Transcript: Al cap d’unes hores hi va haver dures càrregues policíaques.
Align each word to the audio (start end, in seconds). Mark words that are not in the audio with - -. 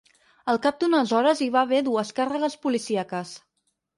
Al 0.53 0.59
cap 0.61 0.79
d’unes 0.83 1.11
hores 1.17 1.43
hi 1.45 1.49
va 1.57 1.61
haver 1.67 1.83
dures 1.89 2.13
càrregues 2.21 2.57
policíaques. 2.65 3.37